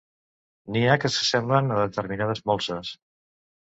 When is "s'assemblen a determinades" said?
1.17-2.47